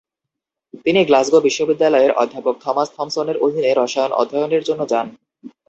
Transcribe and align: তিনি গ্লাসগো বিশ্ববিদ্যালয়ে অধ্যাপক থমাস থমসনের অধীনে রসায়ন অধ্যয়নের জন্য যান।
তিনি 0.85 0.99
গ্লাসগো 1.05 1.39
বিশ্ববিদ্যালয়ে 1.41 2.09
অধ্যাপক 2.13 2.55
থমাস 2.63 2.89
থমসনের 2.95 3.37
অধীনে 3.37 3.71
রসায়ন 3.73 4.11
অধ্যয়নের 4.21 4.63
জন্য 4.63 4.81
যান। 4.91 5.07